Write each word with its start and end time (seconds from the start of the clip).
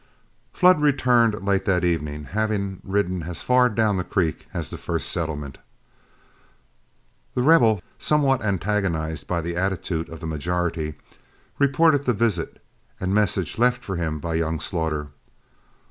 Flood 0.51 0.81
returned 0.81 1.45
late 1.45 1.65
that 1.65 1.83
evening, 1.83 2.23
having 2.23 2.81
ridden 2.83 3.21
as 3.21 3.43
far 3.43 3.69
down 3.69 3.97
the 3.97 4.03
creek 4.03 4.47
as 4.51 4.71
the 4.71 4.77
first 4.79 5.09
settlement. 5.11 5.59
The 7.35 7.43
Rebel, 7.43 7.79
somewhat 7.99 8.43
antagonized 8.43 9.27
by 9.27 9.41
the 9.41 9.55
attitude 9.55 10.09
of 10.09 10.19
the 10.19 10.25
majority, 10.25 10.95
reported 11.59 12.05
the 12.05 12.13
visit 12.13 12.59
and 12.99 13.13
message 13.13 13.59
left 13.59 13.85
for 13.85 13.95
him 13.95 14.19
by 14.19 14.33
young 14.33 14.59
Slaughter. 14.59 15.09